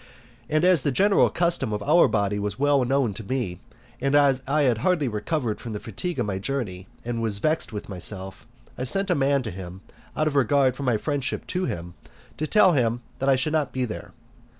And 0.49 0.65
as 0.65 0.81
the 0.81 0.91
general 0.91 1.29
custom 1.29 1.71
of 1.71 1.83
our 1.83 2.07
body 2.07 2.39
was 2.39 2.57
well 2.57 2.83
known 2.83 3.13
to 3.13 3.23
me, 3.23 3.59
and 4.01 4.15
as 4.15 4.41
I 4.47 4.67
was 4.67 4.79
hardly 4.79 5.07
recovered 5.07 5.61
from 5.61 5.73
the 5.73 5.79
fatigue 5.79 6.17
of 6.17 6.25
my 6.25 6.39
journey, 6.39 6.87
and 7.05 7.21
was 7.21 7.37
vexed 7.37 7.71
with 7.71 7.87
myself, 7.87 8.47
I 8.79 8.83
sent 8.83 9.11
a 9.11 9.13
man 9.15 9.43
to 9.43 9.51
him, 9.51 9.81
out 10.17 10.25
of 10.25 10.35
regard 10.35 10.75
for 10.75 10.81
my 10.81 10.97
friendship 10.97 11.45
to 11.53 11.65
him, 11.65 11.93
to 12.37 12.47
tell 12.47 12.71
him 12.73 13.01
that 13.19 13.29
I 13.29 13.35
should 13.35 13.53
not 13.53 13.71
be 13.73 13.85
there. 13.85 14.11